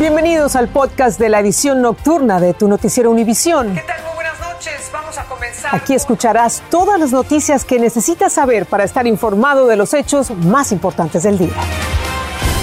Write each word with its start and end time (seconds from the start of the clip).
Bienvenidos 0.00 0.56
al 0.56 0.68
podcast 0.68 1.20
de 1.20 1.28
la 1.28 1.40
edición 1.40 1.82
nocturna 1.82 2.40
de 2.40 2.54
tu 2.54 2.68
noticiero 2.68 3.10
Univisión. 3.10 3.74
¿Qué 3.74 3.82
tal? 3.82 4.02
Muy 4.02 4.14
buenas 4.14 4.40
noches. 4.40 4.90
Vamos 4.90 5.18
a 5.18 5.24
comenzar. 5.24 5.74
Aquí 5.76 5.92
escucharás 5.92 6.62
todas 6.70 6.98
las 6.98 7.12
noticias 7.12 7.66
que 7.66 7.78
necesitas 7.78 8.32
saber 8.32 8.64
para 8.64 8.84
estar 8.84 9.06
informado 9.06 9.66
de 9.66 9.76
los 9.76 9.92
hechos 9.92 10.30
más 10.30 10.72
importantes 10.72 11.24
del 11.24 11.36
día. 11.36 11.52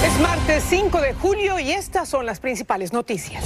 Es 0.04 0.20
martes 0.20 0.64
5 0.68 1.00
de 1.00 1.14
julio 1.14 1.60
y 1.60 1.74
estas 1.74 2.10
son 2.10 2.26
las 2.26 2.40
principales 2.40 2.92
noticias. 2.92 3.44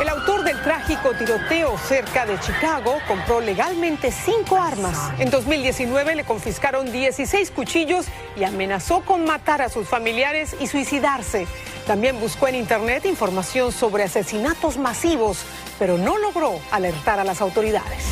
El 0.00 0.08
autor 0.08 0.31
trágico 0.62 1.12
tiroteo 1.14 1.76
cerca 1.76 2.24
de 2.24 2.38
Chicago 2.38 2.98
compró 3.08 3.40
legalmente 3.40 4.12
cinco 4.12 4.56
armas. 4.56 4.96
En 5.18 5.30
2019 5.30 6.14
le 6.14 6.24
confiscaron 6.24 6.90
16 6.90 7.50
cuchillos 7.50 8.06
y 8.36 8.44
amenazó 8.44 9.02
con 9.02 9.24
matar 9.24 9.60
a 9.62 9.68
sus 9.68 9.88
familiares 9.88 10.56
y 10.60 10.66
suicidarse. 10.68 11.46
También 11.86 12.20
buscó 12.20 12.48
en 12.48 12.54
Internet 12.54 13.04
información 13.06 13.72
sobre 13.72 14.04
asesinatos 14.04 14.78
masivos, 14.78 15.44
pero 15.78 15.98
no 15.98 16.16
logró 16.18 16.60
alertar 16.70 17.18
a 17.18 17.24
las 17.24 17.40
autoridades. 17.40 18.04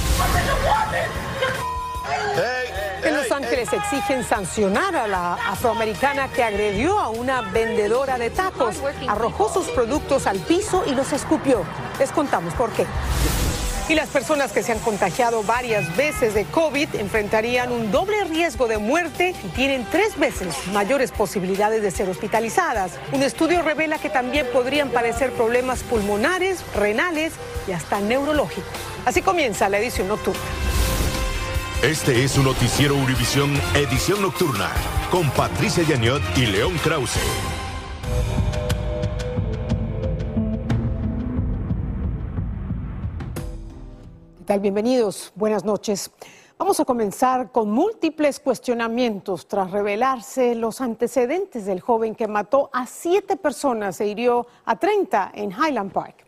Exigen 3.61 4.25
sancionar 4.25 4.97
a 4.97 5.07
la 5.07 5.35
afroamericana 5.35 6.29
que 6.29 6.43
agredió 6.43 6.99
a 6.99 7.11
una 7.11 7.43
vendedora 7.43 8.17
de 8.17 8.31
tacos, 8.31 8.77
arrojó 9.07 9.53
sus 9.53 9.69
productos 9.69 10.27
al 10.27 10.39
piso 10.39 10.83
y 10.87 10.95
los 10.95 11.13
escupió. 11.13 11.63
Les 11.99 12.11
contamos 12.11 12.55
por 12.55 12.71
qué. 12.71 12.87
Y 13.91 13.95
las 13.95 14.09
personas 14.09 14.53
que 14.53 14.63
se 14.63 14.73
han 14.73 14.79
contagiado 14.79 15.43
varias 15.43 15.95
veces 15.95 16.33
de 16.33 16.47
COVID 16.47 16.95
enfrentarían 16.95 17.71
un 17.71 17.91
doble 17.91 18.25
riesgo 18.25 18.67
de 18.67 18.79
muerte 18.79 19.35
y 19.45 19.49
tienen 19.49 19.85
tres 19.91 20.19
veces 20.19 20.55
mayores 20.73 21.13
posibilidades 21.13 21.83
de 21.83 21.91
ser 21.91 22.09
hospitalizadas. 22.09 22.93
Un 23.13 23.23
estudio 23.23 23.61
revela 23.61 23.99
que 23.99 24.09
también 24.09 24.47
podrían 24.55 24.89
padecer 24.89 25.33
problemas 25.33 25.83
pulmonares, 25.83 26.65
renales 26.75 27.35
y 27.69 27.73
hasta 27.73 28.01
neurológicos. 28.01 28.73
Así 29.05 29.21
comienza 29.21 29.69
la 29.69 29.79
edición 29.79 30.09
nocturna. 30.09 30.41
Este 31.83 32.25
es 32.25 32.37
un 32.37 32.45
noticiero 32.45 32.95
Univisión 32.95 33.51
Edición 33.75 34.21
Nocturna 34.21 34.71
con 35.11 35.31
Patricia 35.31 35.83
Yaniot 35.83 36.21
y 36.37 36.45
León 36.45 36.75
Krause. 36.85 37.19
¿Qué 44.37 44.45
tal? 44.45 44.61
Bienvenidos. 44.61 45.33
Buenas 45.35 45.65
noches. 45.65 46.11
Vamos 46.59 46.79
a 46.81 46.85
comenzar 46.85 47.51
con 47.51 47.71
múltiples 47.71 48.41
cuestionamientos 48.41 49.49
tras 49.49 49.71
revelarse 49.71 50.55
los 50.55 50.83
antecedentes 50.83 51.65
del 51.65 51.81
joven 51.81 52.15
que 52.15 52.29
mató 52.29 52.69
a 52.75 52.87
siete 52.87 53.39
personas 53.39 53.99
e 54.03 54.09
hirió 54.09 54.47
a 54.67 54.79
30 54.79 55.33
en 55.35 55.51
Highland 55.51 55.93
Park. 55.93 56.27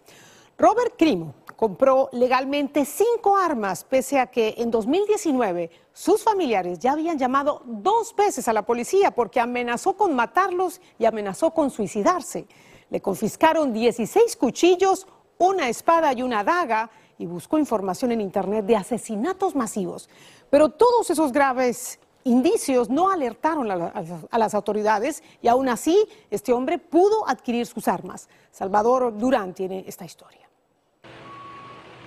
Robert 0.57 0.95
Crimo 0.97 1.35
compró 1.57 2.09
legalmente 2.13 2.85
cinco 2.85 3.37
armas, 3.37 3.85
pese 3.85 4.19
a 4.19 4.27
que 4.29 4.55
en 4.59 4.71
2019 4.71 5.71
sus 5.93 6.23
familiares 6.23 6.79
ya 6.79 6.93
habían 6.93 7.19
llamado 7.19 7.63
dos 7.65 8.15
veces 8.17 8.49
a 8.49 8.53
la 8.53 8.63
policía 8.65 9.11
porque 9.11 9.41
amenazó 9.41 9.97
con 9.97 10.15
matarlos 10.15 10.81
y 10.99 11.05
amenazó 11.05 11.53
con 11.53 11.71
suicidarse. 11.71 12.47
Le 12.91 13.01
confiscaron 13.01 13.73
16 13.73 14.37
cuchillos, 14.37 15.07
una 15.39 15.69
espada 15.69 16.13
y 16.13 16.23
una 16.23 16.45
daga 16.45 16.91
y 17.19 17.27
buscó 17.27 17.59
información 17.59 18.13
en 18.13 18.21
Internet 18.21 18.65
de 18.67 18.77
asesinatos 18.77 19.55
masivos. 19.55 20.09
Pero 20.51 20.69
todos 20.71 21.09
esos 21.11 21.33
graves 21.33 21.99
indicios 22.25 22.89
no 22.89 23.11
alertaron 23.11 23.71
a, 23.71 23.77
la- 23.77 23.93
a 24.31 24.39
las 24.39 24.55
autoridades 24.55 25.23
y 25.41 25.49
aún 25.49 25.69
así 25.69 26.07
este 26.31 26.53
hombre 26.53 26.79
pudo 26.79 27.29
adquirir 27.29 27.67
sus 27.67 27.89
armas. 27.89 28.29
Salvador 28.51 29.17
Durán 29.19 29.55
tiene 29.55 29.85
esta 29.89 30.05
historia. 30.05 30.49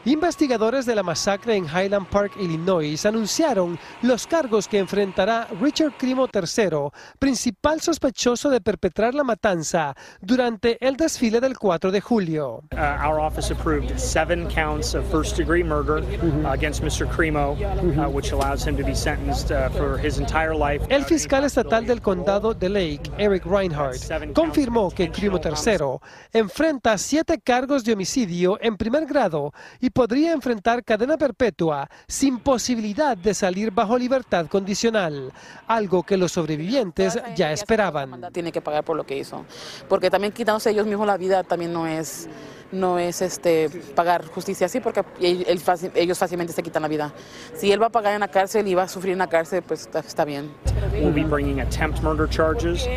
Investigadores 0.07 0.85
de 0.85 0.93
la 0.93 1.01
masacre 1.01 1.55
en 1.55 1.65
Highland 1.65 2.07
Park, 2.09 2.33
Illinois, 2.39 3.03
anunciaron 3.07 3.79
los 4.03 4.27
cargos 4.27 4.67
que 4.67 4.77
enfrentará 4.77 5.47
Richard 5.59 5.93
Crimo 5.97 6.27
III, 6.31 6.91
principal 7.17 7.81
sospechoso 7.81 8.51
de 8.51 8.61
perpetrar 8.61 9.15
la 9.15 9.23
matanza 9.23 9.95
durante 10.21 10.77
el 10.85 10.95
desfile 10.95 11.41
del 11.41 11.57
4 11.57 11.91
de 11.91 12.01
julio. 12.01 12.61
Uh, 12.73 13.03
our 13.03 13.19
office 13.19 13.51
approved 13.51 13.99
seven 13.99 14.47
counts 14.47 14.93
of 14.93 15.03
first 15.09 15.35
degree 15.37 15.63
murder 15.63 16.03
uh, 16.03 16.51
against 16.51 16.83
Mr. 16.83 17.07
Cremo, 17.07 17.57
uh, 17.97 18.07
which 18.07 18.31
allows 18.31 18.63
him 18.63 18.77
to 18.77 18.83
be 18.83 18.93
sentenced 18.93 19.47
for 19.75 19.97
his 19.97 20.19
entire 20.19 20.53
life. 20.53 20.85
El 20.89 21.03
fiscal 21.05 21.45
estatal 21.45 21.87
del 21.87 22.01
condado 22.01 22.53
de 22.53 22.69
Lake, 22.69 23.09
Eric 23.17 23.43
Reinhardt, 23.47 24.33
confirmó 24.35 24.91
que 24.91 25.09
Crimo 25.09 25.39
III 25.43 25.97
enfrenta 26.31 26.95
siete 26.99 27.39
cargos 27.39 27.83
de 27.83 27.93
homicidio 27.93 28.59
en 28.61 28.77
primer 28.77 29.07
grado 29.07 29.51
y 29.81 29.94
podría 29.95 30.33
enfrentar 30.33 30.83
cadena 30.83 31.17
perpetua 31.17 31.89
sin 32.05 32.39
posibilidad 32.39 33.15
de 33.15 33.33
salir 33.33 33.71
bajo 33.71 33.97
libertad 33.97 34.47
condicional, 34.47 35.31
algo 35.67 36.03
que 36.03 36.17
los 36.17 36.33
sobrevivientes 36.33 37.17
ya 37.33 37.53
esperaban. 37.53 38.29
tiene 38.33 38.51
que 38.51 38.59
pagar 38.59 38.83
por 38.83 38.97
lo 38.97 39.05
que 39.05 39.17
hizo. 39.17 39.45
Porque 39.87 40.09
también 40.09 40.33
quitándose 40.33 40.71
ellos 40.71 40.85
mismos 40.85 41.07
la 41.07 41.15
vida 41.15 41.43
también 41.43 41.71
no 41.71 41.87
es, 41.87 42.27
no 42.71 42.99
es 42.99 43.21
este, 43.21 43.69
pagar 43.95 44.25
justicia 44.27 44.65
así, 44.65 44.79
porque 44.79 45.03
ellos 45.19 46.17
fácilmente 46.17 46.53
se 46.53 46.63
quitan 46.63 46.81
la 46.81 46.87
vida. 46.87 47.13
Si 47.55 47.71
él 47.71 47.81
va 47.81 47.87
a 47.87 47.91
pagar 47.91 48.13
en 48.13 48.19
la 48.19 48.27
cárcel 48.27 48.67
y 48.67 48.73
va 48.73 48.83
a 48.83 48.87
sufrir 48.87 49.13
en 49.13 49.19
la 49.19 49.27
cárcel, 49.27 49.61
pues 49.61 49.81
está, 49.81 49.99
está 49.99 50.25
bien. 50.25 50.51
We'll 50.93 51.11
be 51.11 51.23
bringing 51.23 51.61
attempt 51.61 52.01
murder 52.01 52.27
charges 52.29 52.87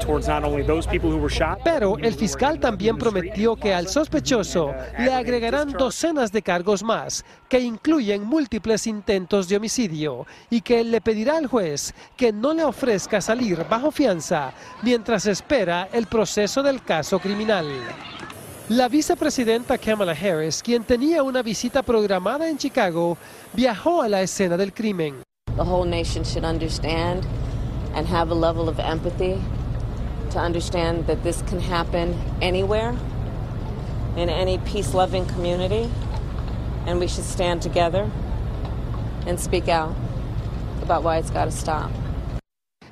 towards 0.00 0.28
not 0.28 0.44
only 0.44 0.64
those 0.64 0.86
people 0.88 1.10
who 1.10 1.18
were 1.18 1.32
shot. 1.32 1.58
Pero 1.64 1.96
el 1.98 2.14
fiscal 2.14 2.60
también 2.60 2.96
prometió 2.96 3.56
que 3.56 3.74
al 3.74 3.88
sospechoso 3.88 4.74
le 4.98 5.12
agregarán 5.12 5.72
docenas 5.72 6.32
de 6.32 6.42
cargos 6.42 6.82
más, 6.82 7.24
que 7.48 7.60
incluyen 7.60 8.24
múltiples 8.24 8.86
intentos 8.86 9.48
de 9.48 9.56
homicidio, 9.56 10.26
y 10.48 10.60
que 10.60 10.84
le 10.84 11.00
pedirá 11.00 11.36
al 11.36 11.46
juez 11.46 11.94
que 12.16 12.32
no 12.32 12.54
le 12.54 12.64
ofrezca 12.64 13.20
salir 13.20 13.64
bajo 13.68 13.90
fianza 13.90 14.52
mientras 14.82 15.26
espera 15.26 15.88
el 15.92 16.06
proceso 16.06 16.62
del 16.62 16.82
caso 16.82 17.18
criminal. 17.18 17.66
La 18.70 18.88
vicepresidenta 18.88 19.78
Kamala 19.78 20.12
Harris, 20.12 20.62
quien 20.62 20.84
tenía 20.84 21.24
una 21.24 21.42
visita 21.42 21.82
programada 21.82 22.48
en 22.48 22.56
Chicago, 22.56 23.18
viajó 23.52 24.00
a 24.00 24.08
la 24.08 24.22
escena 24.22 24.56
del 24.56 24.72
crimen. 24.72 25.24
the 25.56 25.64
whole 25.64 25.84
nation 25.84 26.22
should 26.22 26.44
understand 26.44 27.26
and 27.94 28.06
have 28.06 28.30
a 28.30 28.34
level 28.34 28.68
of 28.68 28.78
empathy 28.78 29.42
to 30.30 30.38
understand 30.38 31.08
that 31.08 31.24
this 31.24 31.42
can 31.42 31.58
happen 31.58 32.16
anywhere 32.40 32.96
in 34.16 34.28
any 34.30 34.58
peace 34.58 34.94
loving 34.94 35.26
community. 35.26 35.90
And 36.86 37.00
we 37.00 37.08
should 37.08 37.24
stand 37.24 37.62
together 37.62 38.08
and 39.26 39.40
speak 39.40 39.68
out 39.68 39.96
about 40.80 41.02
why 41.02 41.18
it's 41.18 41.30
got 41.30 41.46
to 41.46 41.50
stop. 41.50 41.90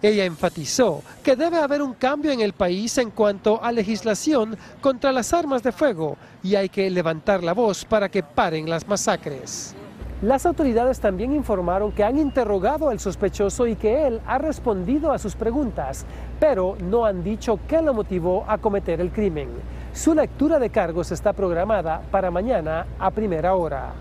Ella 0.01 0.25
enfatizó 0.25 1.03
que 1.25 1.35
debe 1.35 1.59
haber 1.59 1.83
un 1.83 1.95
cambio 1.95 2.31
en 2.31 2.41
el 2.41 2.53
país 2.53 2.97
en 2.99 3.11
cuanto 3.11 3.63
a 3.63 3.73
legislación 3.73 4.57
contra 4.81 5.11
las 5.11 5.33
armas 5.33 5.63
de 5.63 5.73
fuego 5.73 6.17
y 6.43 6.55
hay 6.55 6.69
que 6.69 6.89
levantar 6.89 7.43
la 7.43 7.53
voz 7.53 7.85
para 7.85 8.09
que 8.09 8.23
paren 8.23 8.71
las 8.71 8.87
masacres. 8.87 9.75
Las 10.23 10.47
autoridades 10.47 10.99
también 11.01 11.33
informaron 11.33 11.93
que 11.93 12.03
han 12.05 12.19
interrogado 12.19 12.89
al 12.89 12.99
sospechoso 12.99 13.67
y 13.67 13.77
que 13.77 14.07
él 14.07 14.21
ha 14.27 14.39
respondido 14.39 15.13
a 15.13 15.19
sus 15.19 15.35
preguntas, 15.35 16.07
pero 16.41 16.77
no 16.81 17.05
han 17.05 17.23
dicho 17.23 17.59
qué 17.69 17.83
lo 17.83 17.95
motivó 17.95 18.45
a 18.49 18.59
cometer 18.59 19.01
el 19.01 19.11
crimen. 19.11 19.49
Su 19.93 20.15
lectura 20.15 20.59
de 20.59 20.71
cargos 20.71 21.11
está 21.13 21.33
programada 21.33 22.03
para 22.11 22.31
mañana 22.31 22.87
a 22.99 23.11
primera 23.11 23.55
hora. 23.55 23.93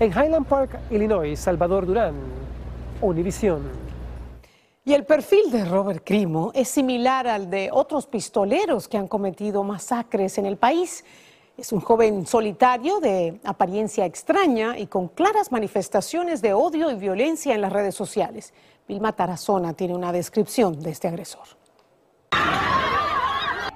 En 0.00 0.10
Highland 0.10 0.46
Park, 0.46 0.78
Illinois, 0.90 1.38
Salvador 1.38 1.86
Durán, 1.86 2.14
Univisión. 3.00 3.85
Y 4.88 4.94
el 4.94 5.04
perfil 5.04 5.50
de 5.50 5.64
Robert 5.64 6.04
Crimo 6.06 6.52
es 6.54 6.68
similar 6.68 7.26
al 7.26 7.50
de 7.50 7.70
otros 7.72 8.06
pistoleros 8.06 8.86
que 8.86 8.96
han 8.96 9.08
cometido 9.08 9.64
masacres 9.64 10.38
en 10.38 10.46
el 10.46 10.58
país. 10.58 11.04
Es 11.56 11.72
un 11.72 11.80
joven 11.80 12.24
solitario 12.24 13.00
de 13.00 13.40
apariencia 13.42 14.06
extraña 14.06 14.78
y 14.78 14.86
con 14.86 15.08
claras 15.08 15.50
manifestaciones 15.50 16.40
de 16.40 16.54
odio 16.54 16.88
y 16.92 16.94
violencia 16.94 17.52
en 17.52 17.62
las 17.62 17.72
redes 17.72 17.96
sociales. 17.96 18.54
Vilma 18.86 19.10
Tarazona 19.10 19.72
tiene 19.72 19.92
una 19.92 20.12
descripción 20.12 20.78
de 20.80 20.90
este 20.90 21.08
agresor. 21.08 21.48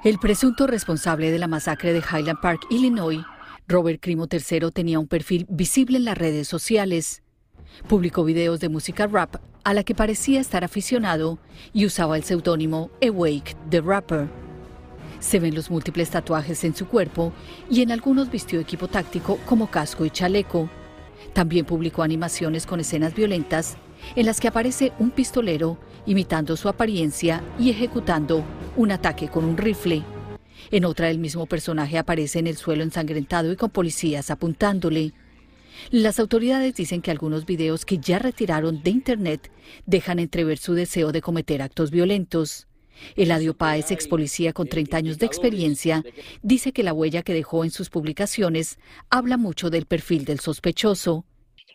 El 0.04 0.20
presunto 0.20 0.68
responsable 0.68 1.32
de 1.32 1.40
la 1.40 1.48
masacre 1.48 1.92
de 1.92 2.04
Highland 2.08 2.40
Park, 2.40 2.66
Illinois, 2.70 3.24
Robert 3.66 3.98
Crimo 4.00 4.28
III, 4.30 4.70
tenía 4.70 5.00
un 5.00 5.08
perfil 5.08 5.44
visible 5.48 5.96
en 5.96 6.04
las 6.04 6.16
redes 6.16 6.46
sociales. 6.46 7.24
Publicó 7.88 8.25
videos 8.25 8.61
de 8.61 8.69
música 8.69 9.06
rap 9.06 9.37
a 9.64 9.75
la 9.75 9.84
que 9.84 9.94
parecía 9.94 10.40
estar 10.40 10.64
aficionado 10.64 11.38
y 11.72 11.87
usaba 11.87 12.17
el 12.17 12.25
seudónimo 12.25 12.90
Awake 13.02 13.56
the 13.69 13.81
Rapper. 13.81 14.28
Se 15.20 15.38
ven 15.38 15.55
los 15.55 15.70
múltiples 15.70 16.11
tatuajes 16.11 16.64
en 16.64 16.75
su 16.75 16.87
cuerpo 16.87 17.32
y 17.70 17.82
en 17.82 17.93
algunos 17.93 18.31
vistió 18.31 18.58
equipo 18.58 18.88
táctico 18.88 19.38
como 19.46 19.70
casco 19.70 20.05
y 20.05 20.11
chaleco. 20.11 20.70
También 21.34 21.67
publicó 21.67 22.02
animaciones 22.02 22.67
con 22.67 22.81
escenas 22.81 23.14
violentas 23.14 23.76
en 24.16 24.26
las 24.26 24.40
que 24.40 24.49
aparece 24.49 24.93
un 24.99 25.11
pistolero 25.11 25.78
imitando 26.06 26.56
su 26.56 26.69
apariencia 26.69 27.43
y 27.58 27.70
ejecutando 27.70 28.44
un 28.76 28.93
ataque 28.93 29.28
con 29.28 29.44
un 29.44 29.56
rifle. 29.56 30.02
En 30.70 30.84
otra, 30.84 31.11
el 31.11 31.19
mismo 31.19 31.46
personaje 31.46 31.99
aparece 31.99 32.38
en 32.38 32.46
el 32.46 32.56
suelo 32.56 32.82
ensangrentado 32.82 33.52
y 33.52 33.56
con 33.56 33.70
policías 33.70 34.31
apuntándole. 34.31 35.12
Las 35.90 36.20
autoridades 36.20 36.74
dicen 36.74 37.02
que 37.02 37.10
algunos 37.10 37.46
videos 37.46 37.84
que 37.84 37.98
ya 37.98 38.18
retiraron 38.18 38.82
de 38.82 38.90
Internet 38.90 39.50
dejan 39.86 40.18
entrever 40.18 40.58
su 40.58 40.74
deseo 40.74 41.12
de 41.12 41.22
cometer 41.22 41.62
actos 41.62 41.90
violentos. 41.90 42.66
Eladio 43.16 43.56
Páez, 43.56 43.90
ex 43.90 44.06
policía 44.06 44.52
con 44.52 44.68
30 44.68 44.96
años 44.96 45.18
de 45.18 45.26
experiencia, 45.26 46.04
dice 46.42 46.72
que 46.72 46.82
la 46.82 46.92
huella 46.92 47.22
que 47.22 47.32
dejó 47.32 47.64
en 47.64 47.70
sus 47.70 47.88
publicaciones 47.88 48.78
habla 49.08 49.36
mucho 49.36 49.70
del 49.70 49.86
perfil 49.86 50.24
del 50.24 50.40
sospechoso. 50.40 51.24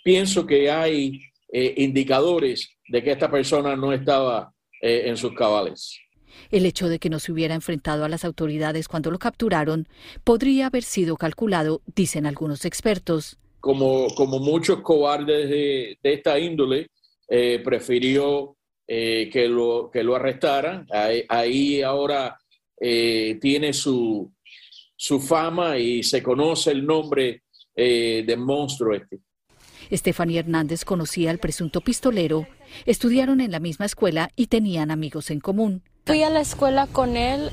Pienso 0.03 0.45
que 0.45 0.69
hay 0.69 1.21
eh, 1.51 1.73
indicadores 1.77 2.69
de 2.87 3.03
que 3.03 3.11
esta 3.11 3.29
persona 3.29 3.75
no 3.75 3.91
estaba 3.91 4.53
eh, 4.81 5.03
en 5.05 5.17
sus 5.17 5.33
cabales. 5.33 5.99
El 6.51 6.65
hecho 6.65 6.89
de 6.89 6.99
que 6.99 7.09
no 7.09 7.19
se 7.19 7.31
hubiera 7.31 7.55
enfrentado 7.55 8.05
a 8.05 8.09
las 8.09 8.25
autoridades 8.25 8.87
cuando 8.87 9.09
lo 9.09 9.19
capturaron 9.19 9.87
podría 10.23 10.67
haber 10.67 10.83
sido 10.83 11.17
calculado, 11.17 11.81
dicen 11.95 12.25
algunos 12.25 12.65
expertos. 12.65 13.39
Como, 13.65 14.13
como 14.13 14.37
muchos 14.37 14.81
cobardes 14.81 15.49
de, 15.49 15.97
esta 16.03 16.37
índole, 16.37 16.91
eh, 17.27 17.59
prefirió 17.65 18.57
eh, 18.87 19.27
que, 19.33 19.47
lo, 19.47 19.89
que 19.91 20.03
lo 20.03 20.15
arrestaran. 20.15 20.85
Ahí, 21.27 21.81
ahora 21.81 22.37
eh, 22.79 23.39
tiene 23.41 23.73
su, 23.73 24.31
su 24.95 25.19
fama 25.19 25.79
y 25.79 26.03
se 26.03 26.21
conoce 26.21 26.73
el 26.73 26.85
nombre 26.85 27.41
del 27.75 28.37
monstruo 28.37 28.93
este. 28.93 29.21
Estefanía 29.89 30.41
Hernández 30.41 30.85
conocía 30.85 31.31
al 31.31 31.39
presunto 31.39 31.81
pistolero, 31.81 32.47
estudiaron 32.85 33.41
en 33.41 33.51
la 33.51 33.59
misma 33.59 33.87
escuela 33.87 34.29
y 34.35 34.45
tenían 34.45 34.91
amigos 34.91 35.31
en 35.31 35.39
común. 35.39 35.81
Fui 36.07 36.21
a 36.21 36.29
la 36.29 36.39
escuela 36.39 36.85
con 36.85 37.17
él, 37.17 37.49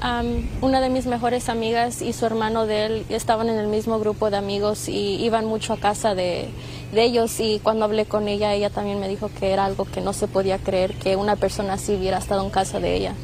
una 0.61 0.83
de 0.83 0.91
mis 0.91 1.07
mejores 1.07 1.49
amigas 1.49 2.03
y 2.03 2.13
su 2.13 2.27
hermano 2.27 2.67
de 2.67 2.85
él 2.85 3.07
estaban 3.09 3.49
en 3.49 3.57
el 3.57 3.67
mismo 3.67 3.99
grupo 3.99 4.29
de 4.29 4.37
amigos 4.37 4.91
y 4.91 5.25
iban 5.25 5.47
mucho 5.47 5.73
a 5.73 5.79
casa 5.79 6.15
de, 6.15 6.51
de, 6.93 7.03
ellos 7.03 7.41
y 7.41 7.61
cuando 7.63 7.87
hablé 7.87 8.05
con 8.05 8.29
ella, 8.29 8.53
ella 8.53 8.69
también 8.69 9.01
me 9.01 9.09
dijo 9.09 9.31
que 9.41 9.53
era 9.53 9.65
algo 9.65 9.87
que 9.87 10.03
no 10.03 10.13
se 10.13 10.29
podía 10.29 10.59
creer 10.59 10.93
que 10.97 11.17
una 11.17 11.37
persona 11.37 11.73
así 11.73 11.95
hubiera 11.95 12.19
estado 12.19 12.45
en 12.45 12.51
casa 12.51 12.79
de 12.79 12.95
ella. 12.95 13.15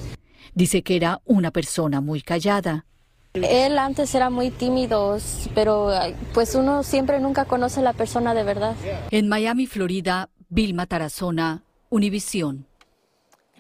Dice 0.54 0.82
que 0.82 0.96
era 0.96 1.20
una 1.26 1.50
persona 1.50 2.00
muy 2.00 2.22
callada. 2.22 2.86
Él 3.34 3.78
antes 3.78 4.14
era 4.14 4.30
muy 4.30 4.50
tímido, 4.50 5.18
pero 5.54 5.90
pues 6.32 6.54
uno 6.54 6.82
siempre 6.82 7.20
nunca 7.20 7.44
conoce 7.44 7.80
a 7.80 7.82
la 7.82 7.92
persona 7.92 8.32
de 8.32 8.44
verdad. 8.44 8.76
En 9.10 9.28
Miami, 9.28 9.66
Florida, 9.66 10.30
Vilma 10.48 10.86
Tarazona, 10.86 11.64
Univisión. 11.90 12.66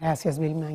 Gracias, 0.00 0.38
Vilma. 0.38 0.70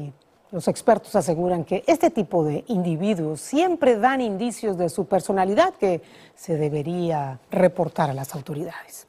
Los 0.53 0.67
expertos 0.67 1.15
aseguran 1.15 1.63
que 1.63 1.83
este 1.87 2.11
tipo 2.11 2.43
de 2.43 2.63
individuos 2.67 3.41
siempre 3.41 3.97
dan 3.97 4.21
indicios 4.21 4.77
de 4.77 4.87
su 4.87 5.07
personalidad 5.07 5.73
que 5.73 6.03
se 6.35 6.57
debería 6.57 7.39
reportar 7.49 8.11
a 8.11 8.13
las 8.13 8.35
autoridades. 8.35 9.07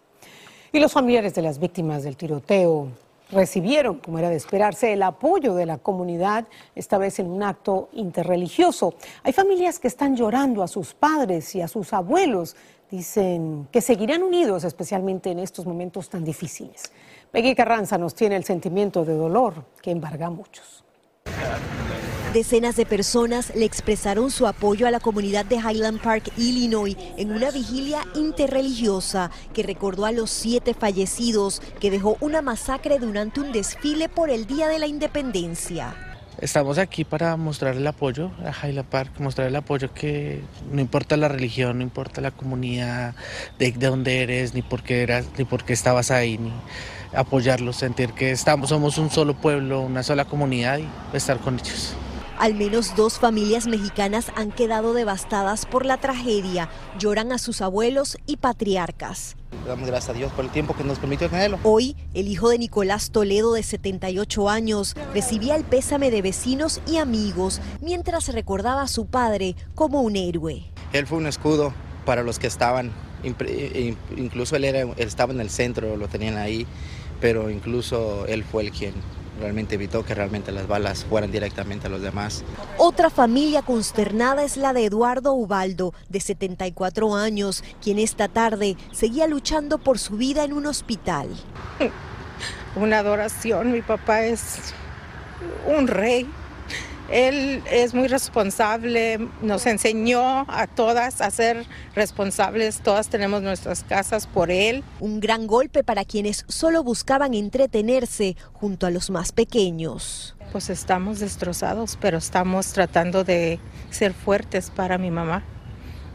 Y 0.73 0.81
los 0.81 0.91
familiares 0.91 1.35
de 1.35 1.43
las 1.43 1.59
víctimas 1.59 2.03
del 2.03 2.17
tiroteo 2.17 2.89
recibieron, 3.31 3.99
como 3.99 4.19
era 4.19 4.31
de 4.31 4.37
esperarse, 4.37 4.95
el 4.95 5.03
apoyo 5.03 5.55
de 5.55 5.67
la 5.67 5.77
comunidad, 5.77 6.47
esta 6.75 6.97
vez 6.97 7.19
en 7.19 7.27
un 7.27 7.43
acto 7.43 7.91
interreligioso. 7.93 8.95
Hay 9.23 9.35
familias 9.35 9.79
que 9.79 9.89
están 9.89 10.17
llorando 10.17 10.63
a 10.63 10.67
sus 10.67 10.95
padres 10.95 11.55
y 11.55 11.61
a 11.61 11.69
sus 11.69 11.93
abuelos. 11.93 12.57
Dicen 12.91 13.69
que 13.71 13.83
seguirán 13.83 14.23
unidos, 14.23 14.65
especialmente 14.65 15.31
en 15.31 15.41
estos 15.41 15.67
momentos 15.67 16.09
tan 16.09 16.25
difíciles. 16.25 16.85
Peggy 17.31 17.55
Carranza 17.55 17.99
nos 17.99 18.15
tiene 18.15 18.37
el 18.37 18.45
sentimiento 18.45 19.05
de 19.05 19.15
dolor 19.15 19.67
que 19.83 19.91
embarga 19.91 20.29
a 20.29 20.31
muchos. 20.31 20.84
Decenas 22.35 22.75
de 22.75 22.85
personas 22.85 23.55
le 23.55 23.65
expresaron 23.65 24.29
su 24.29 24.49
apoyo 24.49 24.89
a 24.89 24.91
la 24.91 24.99
comunidad 24.99 25.45
de 25.45 25.55
Highland 25.55 26.01
Park, 26.01 26.33
Illinois, 26.37 26.97
en 27.17 27.31
una 27.31 27.53
vigilia 27.53 28.01
interreligiosa 28.17 29.31
que 29.53 29.63
recordó 29.63 30.05
a 30.05 30.11
los 30.11 30.31
siete 30.31 30.75
fallecidos 30.75 31.63
que 31.79 31.93
dejó 31.93 32.17
una 32.21 32.43
masacre 32.43 32.99
durante 32.99 33.39
un 33.39 33.53
desfile 33.53 34.09
por 34.09 34.31
el 34.31 34.47
Día 34.47 34.67
de 34.67 34.81
la 34.81 34.89
Independencia. 34.89 36.14
Estamos 36.45 36.77
aquí 36.77 37.05
para 37.05 37.39
mostrar 37.39 37.75
el 37.75 37.87
apoyo 37.87 38.31
a 38.45 38.53
Highland 38.53 38.91
Park, 38.91 39.13
mostrar 39.19 39.47
el 39.47 39.57
apoyo 39.57 39.95
que 39.95 40.43
no 40.71 40.83
importa 40.83 41.17
la 41.17 41.27
religión, 41.27 41.79
no 41.79 41.83
importa 41.83 42.21
la 42.21 42.33
comunidad, 42.33 43.15
de, 43.59 43.73
de 43.73 43.87
dónde 43.87 44.23
eres, 44.23 44.53
ni 44.53 44.61
por 44.61 44.83
qué 44.83 45.03
eras, 45.03 45.25
ni 45.39 45.47
por 45.47 45.65
qué 45.65 45.73
estabas 45.73 46.11
ahí, 46.11 46.37
ni 46.37 46.53
apoyarlos, 47.17 47.77
sentir 47.77 48.13
que 48.13 48.31
estamos, 48.31 48.69
somos 48.69 48.99
un 48.99 49.11
solo 49.11 49.33
pueblo, 49.33 49.81
una 49.81 50.03
sola 50.03 50.27
comunidad 50.27 50.81
y 50.81 51.17
estar 51.17 51.39
con 51.39 51.55
ellos. 51.55 51.97
Al 52.39 52.55
menos 52.55 52.97
dos 52.97 53.19
familias 53.19 53.67
mexicanas 53.67 54.33
han 54.37 54.51
quedado 54.51 54.93
devastadas 54.93 55.67
por 55.67 55.87
la 55.87 55.99
tragedia. 55.99 56.69
Lloran 56.99 57.33
a 57.33 57.39
sus 57.39 57.61
abuelos 57.61 58.19
y 58.27 58.39
patriarcas. 58.39 59.37
Damos 59.67 59.87
gracias 59.87 60.11
a 60.11 60.19
Dios 60.19 60.33
por 60.33 60.45
el 60.45 60.51
tiempo 60.51 60.75
que 60.75 60.85
nos 60.85 60.99
permitió 60.99 61.31
tenerlo. 61.31 61.59
Hoy, 61.63 61.97
el 62.13 62.29
hijo 62.29 62.49
de 62.49 62.59
Nicolás 62.59 63.11
Toledo, 63.11 63.55
de 63.55 63.63
78 63.63 64.49
años, 64.51 64.95
recibía 65.15 65.55
el 65.57 65.65
pésame 65.65 66.11
de 66.11 66.23
vecinos 66.23 66.81
y 66.87 66.97
amigos 66.97 67.61
mientras 67.81 68.29
recordaba 68.29 68.83
a 68.83 68.89
su 68.89 69.07
padre 69.07 69.55
como 69.75 70.03
un 70.03 70.17
héroe. 70.17 70.65
Él 70.93 71.07
fue 71.07 71.19
un 71.19 71.27
escudo 71.27 71.73
para 72.05 72.23
los 72.23 72.39
que 72.39 72.49
estaban, 72.49 72.93
incluso 74.17 74.57
él, 74.57 74.65
era, 74.65 74.81
él 74.81 74.95
estaba 74.97 75.33
en 75.33 75.41
el 75.41 75.51
centro, 75.51 75.97
lo 75.97 76.09
tenían 76.09 76.37
ahí 76.37 76.67
pero 77.25 77.49
incluso 77.49 78.27
él 78.27 78.45
fue 78.45 78.65
el 78.65 78.71
quien 78.71 78.93
realmente 79.41 79.75
evitó 79.75 80.05
que 80.05 80.15
realmente 80.15 80.53
las 80.53 80.67
balas 80.67 81.05
fueran 81.05 81.31
directamente 81.31 81.87
a 81.87 81.91
los 81.91 82.03
demás. 82.03 82.45
Otra 82.79 83.11
familia 83.11 83.63
consternada 83.63 84.45
es 84.45 84.57
la 84.57 84.73
de 84.73 84.85
Eduardo 84.85 85.33
Ubaldo, 85.33 85.95
de 86.09 86.21
74 86.21 87.15
años, 87.15 87.65
quien 87.83 87.99
esta 87.99 88.29
tarde 88.29 88.77
seguía 88.93 89.27
luchando 89.27 89.79
por 89.79 89.99
su 89.99 90.17
vida 90.17 90.45
en 90.45 90.53
un 90.53 90.67
hospital. 90.67 91.29
Una 92.77 92.99
adoración, 92.99 93.73
mi 93.73 93.83
papá 93.83 94.23
es 94.25 94.75
un 95.67 95.87
rey, 95.87 96.27
él 97.11 97.63
es 97.71 97.95
muy 97.95 98.09
responsable, 98.09 99.29
nos 99.43 99.67
enseñó 99.67 100.47
a 100.49 100.67
todas 100.67 101.21
a 101.21 101.31
ser 101.31 101.67
responsables, 101.95 102.81
todas 102.81 103.09
tenemos 103.09 103.43
nuestras 103.43 103.85
casas 103.85 104.27
por 104.27 104.51
él. 104.51 104.83
Un 105.01 105.21
gran 105.21 105.47
golpe 105.47 105.85
para 105.85 106.05
quienes 106.05 106.45
solo 106.49 106.83
buscaban 106.83 107.35
entretenerse 107.35 108.37
junto 108.53 108.87
a 108.87 108.91
los 108.91 109.11
más 109.11 109.33
pequeños. 109.33 110.35
Pues 110.53 110.71
estamos 110.71 111.21
destrozados, 111.21 111.99
pero 112.01 112.19
estamos 112.19 112.73
tratando 112.73 113.25
de 113.25 113.59
ser 113.91 114.15
fuertes 114.15 114.71
para 114.71 114.99
mi 114.99 115.11
mamá 115.11 115.45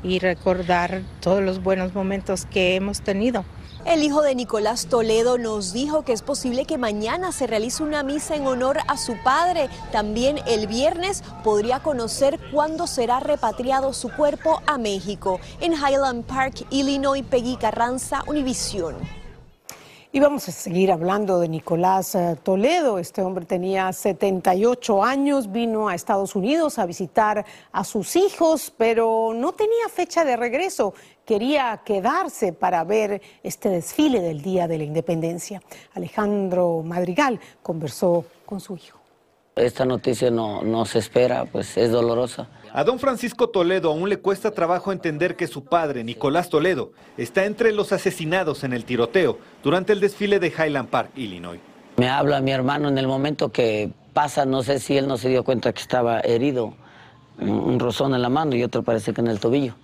y 0.02 0.20
recordar 0.20 1.04
todos 1.20 1.44
los 1.44 1.62
buenos 1.62 1.94
momentos 1.94 2.46
que 2.46 2.76
hemos 2.76 3.02
tenido. 3.02 3.46
El 3.86 4.04
hijo 4.04 4.22
de 4.22 4.36
Nicolás 4.36 4.88
Toledo 4.88 5.38
nos 5.38 5.72
dijo 5.72 6.04
que 6.04 6.12
es 6.12 6.22
posible 6.22 6.66
que 6.66 6.78
mañana 6.78 7.32
se 7.32 7.48
realice 7.48 7.82
una 7.82 8.04
misa 8.04 8.36
en 8.36 8.46
honor 8.46 8.80
a 8.88 8.98
su 8.98 9.16
padre. 9.24 9.70
También 9.92 10.40
el 10.48 10.68
viernes 10.68 11.24
podría 11.44 11.80
conocer 11.80 12.40
cuándo 12.52 12.88
será 12.88 13.20
repatriado 13.20 13.94
su 13.94 14.10
cuerpo 14.12 14.62
a 14.68 14.78
México. 14.78 15.40
En 15.62 15.74
Highland 15.74 16.26
Park, 16.26 16.66
Illinois, 16.70 17.24
Peggy 17.24 17.56
Carranza, 17.56 18.24
Univisión. 18.28 19.19
Y 20.12 20.20
vamos 20.20 20.50
a 20.50 20.52
seguir 20.52 20.92
hablando 20.92 21.40
de 21.40 21.48
Nicolás 21.48 22.16
eh, 22.16 22.36
Toledo. 22.42 22.98
Este 22.98 23.22
hombre 23.22 23.46
tenía 23.46 23.94
78 23.94 25.04
años, 25.04 25.52
vino 25.52 25.88
a 25.88 25.94
Estados 25.94 26.36
Unidos 26.36 26.80
a 26.80 26.88
visitar 26.88 27.46
a 27.72 27.84
sus 27.84 28.16
hijos, 28.16 28.74
pero 28.76 29.34
no 29.36 29.52
tenía 29.52 29.88
fecha 29.94 30.26
de 30.26 30.36
regreso. 30.36 30.96
Quería 31.24 31.82
quedarse 31.86 32.54
para 32.54 32.84
ver 32.86 33.22
este 33.44 33.70
desfile 33.70 34.20
del 34.20 34.42
Día 34.42 34.68
de 34.68 34.80
la 34.80 34.84
Independencia. 34.84 35.62
Alejandro 35.94 36.82
Madrigal 36.84 37.40
conversó 37.62 38.26
con 38.48 38.60
su 38.60 38.78
hijo. 38.78 38.99
Esta 39.60 39.86
noticia 39.86 40.32
no, 40.32 40.62
no 40.64 40.86
se 40.86 41.00
espera, 41.00 41.46
pues 41.46 41.78
es 41.78 41.92
dolorosa. 41.92 42.48
A 42.72 42.84
don 42.84 42.98
Francisco 43.00 43.50
Toledo 43.50 43.90
aún 43.90 44.08
le 44.08 44.18
cuesta 44.18 44.52
trabajo 44.52 44.92
entender 44.92 45.36
que 45.36 45.48
su 45.48 45.66
padre, 45.66 46.04
Nicolás 46.04 46.50
Toledo, 46.50 46.92
está 47.18 47.46
entre 47.46 47.74
los 47.74 47.92
asesinados 47.92 48.64
en 48.64 48.74
el 48.74 48.86
tiroteo 48.86 49.38
durante 49.64 49.92
el 49.92 50.00
desfile 50.00 50.40
de 50.40 50.48
Highland 50.48 50.90
Park, 50.90 51.12
Illinois. 51.16 51.60
Me 51.98 52.08
habla 52.08 52.40
mi 52.42 52.52
hermano 52.52 52.88
en 52.88 52.98
el 52.98 53.08
momento 53.08 53.52
que 53.52 53.92
pasa, 54.14 54.46
no 54.46 54.64
sé 54.64 54.80
si 54.80 54.98
él 54.98 55.08
no 55.08 55.18
se 55.18 55.30
dio 55.30 55.44
cuenta 55.44 55.74
que 55.74 55.82
estaba 55.82 56.22
herido, 56.22 56.76
un 57.40 57.80
rozón 57.80 58.14
en 58.14 58.22
la 58.22 58.30
mano 58.30 58.56
y 58.56 58.64
otro 58.64 58.84
parece 58.84 59.14
que 59.14 59.22
en 59.22 59.28
el 59.28 59.40
tobillo. 59.40 59.76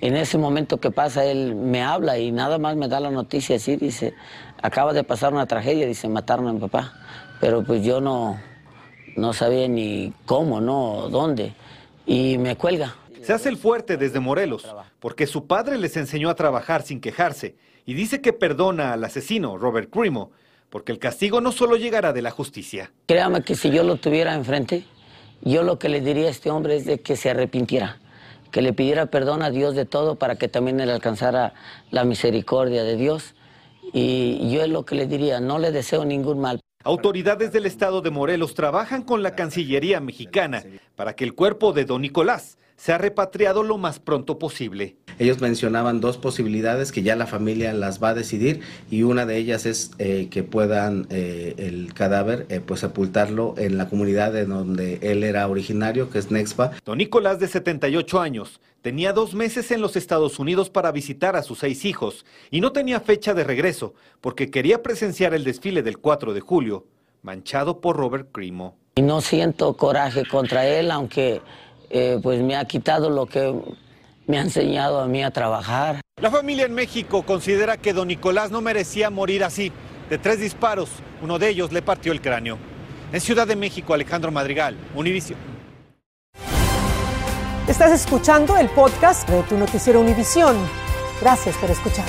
En 0.00 0.16
ese 0.16 0.38
momento 0.38 0.78
que 0.80 0.90
pasa, 0.90 1.24
él 1.24 1.54
me 1.54 1.82
habla 1.82 2.18
y 2.18 2.32
nada 2.32 2.58
más 2.58 2.76
me 2.76 2.88
da 2.88 3.00
la 3.00 3.10
noticia 3.10 3.56
así, 3.56 3.76
dice, 3.76 4.14
acaba 4.62 4.94
de 4.94 5.04
pasar 5.04 5.34
una 5.34 5.46
tragedia, 5.46 5.86
dice, 5.86 6.08
mataron 6.08 6.48
a 6.48 6.52
mi 6.54 6.60
papá. 6.60 6.94
Pero 7.38 7.62
pues 7.62 7.82
yo 7.82 8.00
no, 8.00 8.38
no 9.16 9.32
sabía 9.32 9.68
ni 9.68 10.12
cómo, 10.26 10.60
no, 10.60 11.08
dónde 11.10 11.54
y 12.06 12.38
me 12.38 12.56
cuelga. 12.56 12.96
Se 13.22 13.32
hace 13.32 13.48
el 13.48 13.56
fuerte 13.56 13.96
desde 13.96 14.20
Morelos, 14.20 14.66
porque 14.98 15.26
su 15.26 15.46
padre 15.46 15.78
les 15.78 15.96
enseñó 15.96 16.30
a 16.30 16.34
trabajar 16.34 16.82
sin 16.82 17.00
quejarse 17.00 17.56
y 17.86 17.94
dice 17.94 18.20
que 18.20 18.32
perdona 18.32 18.92
al 18.92 19.04
asesino, 19.04 19.58
Robert 19.58 19.90
Crimo, 19.90 20.30
porque 20.70 20.92
el 20.92 20.98
castigo 20.98 21.40
no 21.40 21.52
solo 21.52 21.76
llegará 21.76 22.12
de 22.12 22.22
la 22.22 22.30
justicia. 22.30 22.92
Créame 23.06 23.42
que 23.42 23.54
si 23.54 23.70
yo 23.70 23.82
lo 23.82 23.96
tuviera 23.96 24.34
enfrente, 24.34 24.84
yo 25.42 25.62
lo 25.62 25.78
que 25.78 25.88
le 25.88 26.00
diría 26.00 26.28
a 26.28 26.30
este 26.30 26.50
hombre 26.50 26.76
es 26.76 26.84
de 26.84 27.00
que 27.00 27.16
se 27.16 27.30
arrepintiera 27.30 27.98
que 28.50 28.62
le 28.62 28.72
pidiera 28.72 29.06
perdón 29.06 29.42
a 29.42 29.50
Dios 29.50 29.74
de 29.74 29.86
todo 29.86 30.16
para 30.16 30.36
que 30.36 30.48
también 30.48 30.76
le 30.76 30.92
alcanzara 30.92 31.54
la 31.90 32.04
misericordia 32.04 32.84
de 32.84 32.96
Dios. 32.96 33.34
Y 33.92 34.50
yo 34.52 34.62
es 34.62 34.68
lo 34.68 34.84
que 34.84 34.94
le 34.94 35.06
diría, 35.06 35.40
no 35.40 35.58
le 35.58 35.72
deseo 35.72 36.04
ningún 36.04 36.40
mal. 36.40 36.60
Autoridades 36.82 37.52
del 37.52 37.66
estado 37.66 38.00
de 38.00 38.08
Morelos 38.08 38.54
trabajan 38.54 39.02
con 39.02 39.22
la 39.22 39.34
Cancillería 39.34 40.00
mexicana 40.00 40.64
para 40.96 41.14
que 41.14 41.24
el 41.24 41.34
cuerpo 41.34 41.74
de 41.74 41.84
don 41.84 42.00
Nicolás 42.00 42.56
sea 42.76 42.96
repatriado 42.96 43.62
lo 43.62 43.76
más 43.76 43.98
pronto 43.98 44.38
posible. 44.38 44.96
Ellos 45.18 45.42
mencionaban 45.42 46.00
dos 46.00 46.16
posibilidades 46.16 46.90
que 46.90 47.02
ya 47.02 47.16
la 47.16 47.26
familia 47.26 47.74
las 47.74 48.02
va 48.02 48.08
a 48.08 48.14
decidir 48.14 48.62
y 48.90 49.02
una 49.02 49.26
de 49.26 49.36
ellas 49.36 49.66
es 49.66 49.90
eh, 49.98 50.28
que 50.30 50.42
puedan 50.42 51.06
eh, 51.10 51.52
el 51.58 51.92
cadáver 51.92 52.46
eh, 52.48 52.60
pues 52.64 52.80
sepultarlo 52.80 53.54
en 53.58 53.76
la 53.76 53.90
comunidad 53.90 54.32
de 54.32 54.46
donde 54.46 55.00
él 55.02 55.22
era 55.22 55.46
originario, 55.48 56.08
que 56.08 56.18
es 56.18 56.30
Nexpa. 56.30 56.70
Don 56.86 56.96
Nicolás, 56.96 57.38
de 57.38 57.48
78 57.48 58.18
años, 58.18 58.58
tenía 58.82 59.12
dos 59.12 59.34
meses 59.34 59.70
en 59.70 59.80
los 59.80 59.96
Estados 59.96 60.38
Unidos 60.38 60.70
para 60.70 60.92
visitar 60.92 61.36
a 61.36 61.42
sus 61.42 61.58
seis 61.58 61.84
hijos 61.84 62.24
y 62.50 62.60
no 62.60 62.72
tenía 62.72 63.00
fecha 63.00 63.34
de 63.34 63.44
regreso 63.44 63.94
porque 64.20 64.50
quería 64.50 64.82
presenciar 64.82 65.34
el 65.34 65.44
desfile 65.44 65.82
del 65.82 65.98
4 65.98 66.32
de 66.34 66.40
julio, 66.40 66.86
manchado 67.22 67.80
por 67.80 67.96
Robert 67.96 68.28
Crimo. 68.32 68.76
Y 68.96 69.02
no 69.02 69.20
siento 69.20 69.74
coraje 69.76 70.24
contra 70.26 70.66
él, 70.66 70.90
aunque 70.90 71.40
pues 72.22 72.40
me 72.40 72.56
ha 72.56 72.64
quitado 72.64 73.10
lo 73.10 73.26
que 73.26 73.54
me 74.26 74.38
ha 74.38 74.42
enseñado 74.42 75.00
a 75.00 75.06
mí 75.06 75.22
a 75.22 75.30
trabajar. 75.30 76.00
La 76.20 76.30
familia 76.30 76.66
en 76.66 76.74
México 76.74 77.22
considera 77.24 77.76
que 77.76 77.92
don 77.92 78.08
Nicolás 78.08 78.50
no 78.50 78.60
merecía 78.60 79.10
morir 79.10 79.42
así. 79.42 79.72
De 80.08 80.18
tres 80.18 80.40
disparos, 80.40 80.90
uno 81.22 81.38
de 81.38 81.48
ellos 81.48 81.72
le 81.72 81.82
partió 81.82 82.12
el 82.12 82.20
cráneo. 82.20 82.58
En 83.12 83.20
Ciudad 83.20 83.46
de 83.46 83.56
México, 83.56 83.94
Alejandro 83.94 84.30
Madrigal, 84.30 84.76
Univision. 84.94 85.38
Estás 87.70 87.92
escuchando 87.92 88.56
el 88.56 88.68
podcast 88.68 89.30
de 89.30 89.44
tu 89.44 89.56
noticiero 89.56 90.00
Univisión. 90.00 90.56
Gracias 91.20 91.56
por 91.56 91.70
escuchar. 91.70 92.04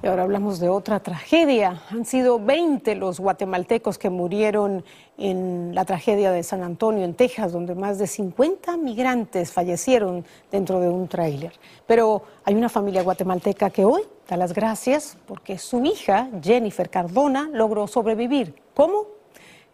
Y 0.00 0.06
ahora 0.06 0.22
hablamos 0.22 0.60
de 0.60 0.68
otra 0.68 1.00
tragedia. 1.00 1.82
Han 1.90 2.04
sido 2.04 2.38
20 2.38 2.94
los 2.94 3.18
guatemaltecos 3.18 3.98
que 3.98 4.08
murieron 4.08 4.84
en 5.18 5.74
la 5.74 5.84
tragedia 5.84 6.30
de 6.30 6.44
San 6.44 6.62
Antonio, 6.62 7.04
en 7.04 7.14
Texas, 7.14 7.50
donde 7.50 7.74
más 7.74 7.98
de 7.98 8.06
50 8.06 8.76
migrantes 8.76 9.50
fallecieron 9.50 10.24
dentro 10.52 10.78
de 10.78 10.88
un 10.88 11.08
tráiler. 11.08 11.54
Pero 11.88 12.22
hay 12.44 12.54
una 12.54 12.68
familia 12.68 13.02
guatemalteca 13.02 13.70
que 13.70 13.84
hoy 13.84 14.02
da 14.28 14.36
las 14.36 14.54
gracias 14.54 15.18
porque 15.26 15.58
su 15.58 15.84
hija, 15.84 16.28
Jennifer 16.40 16.88
Cardona, 16.88 17.50
logró 17.52 17.88
sobrevivir. 17.88 18.54
¿Cómo? 18.74 19.17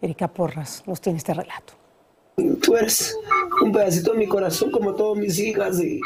Erika 0.05 0.27
Porras 0.27 0.83
nos 0.85 1.01
tiene 1.01 1.17
este 1.17 1.33
relato. 1.33 1.73
Tú 2.61 2.75
eres 2.75 3.17
un 3.61 3.71
pedacito 3.71 4.13
de 4.13 4.19
mi 4.19 4.27
corazón 4.27 4.71
como 4.71 4.93
todas 4.93 5.17
mis 5.17 5.39
hijas 5.39 5.79
y 5.81 5.99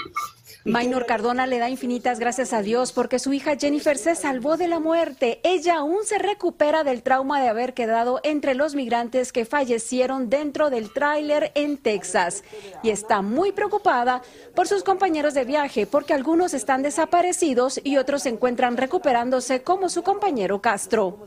Maynor 0.65 1.05
Cardona 1.05 1.47
le 1.47 1.57
da 1.57 1.69
infinitas 1.69 2.19
gracias 2.19 2.51
a 2.51 2.61
Dios 2.61 2.91
porque 2.91 3.17
su 3.17 3.31
hija 3.31 3.55
Jennifer 3.57 3.97
se 3.97 4.13
salvó 4.15 4.57
de 4.57 4.67
la 4.67 4.79
muerte. 4.79 5.39
Ella 5.43 5.77
aún 5.77 6.03
se 6.03 6.17
recupera 6.17 6.83
del 6.83 7.01
trauma 7.01 7.41
de 7.41 7.47
haber 7.47 7.73
quedado 7.73 8.19
entre 8.23 8.55
los 8.55 8.75
migrantes 8.75 9.31
que 9.31 9.45
fallecieron 9.45 10.29
dentro 10.29 10.69
del 10.69 10.91
tráiler 10.91 11.51
en 11.55 11.77
Texas 11.77 12.43
y 12.83 12.89
está 12.89 13.21
muy 13.21 13.53
preocupada 13.53 14.21
por 14.53 14.67
sus 14.67 14.83
compañeros 14.83 15.33
de 15.33 15.45
viaje 15.45 15.87
porque 15.87 16.13
algunos 16.13 16.53
están 16.53 16.83
desaparecidos 16.83 17.79
y 17.83 17.97
otros 17.97 18.23
se 18.23 18.29
encuentran 18.29 18.75
recuperándose 18.75 19.63
como 19.63 19.89
su 19.89 20.03
compañero 20.03 20.61
Castro. 20.61 21.25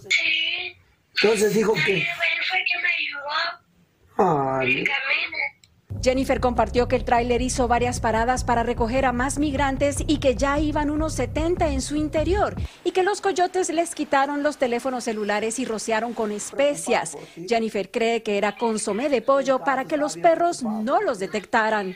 Entonces 1.23 1.55
dijo 1.55 1.73
que... 1.73 2.05
Jennifer 6.03 6.41
compartió 6.41 6.89
que 6.89 6.97
el 6.97 7.05
tráiler 7.05 7.43
hizo 7.43 7.69
varias 7.69 8.01
paradas 8.01 8.43
para 8.43 8.65
recoger 8.65 9.05
a 9.05 9.13
más 9.13 9.39
migrantes 9.39 9.99
y 10.07 10.19
que 10.19 10.35
ya 10.35 10.59
iban 10.59 10.91
unos 10.91 11.15
70 11.15 11.69
en 11.69 11.81
su 11.81 11.95
interior 11.95 12.57
y 12.83 12.91
que 12.91 13.05
los 13.05 13.21
coyotes 13.21 13.69
les 13.71 13.95
quitaron 13.95 14.43
los 14.43 14.57
teléfonos 14.57 15.05
celulares 15.05 15.61
y 15.61 15.65
rociaron 15.65 16.13
con 16.13 16.33
especias. 16.33 17.17
Jennifer 17.47 17.89
cree 17.89 18.25
que 18.25 18.37
era 18.37 18.57
consomé 18.57 19.11
de 19.11 19.23
pollo 19.23 19.61
para 19.61 19.85
que 19.85 19.97
los 19.97 20.17
perros 20.17 20.65
no 20.65 21.01
los 21.01 21.21
detectaran. 21.21 21.95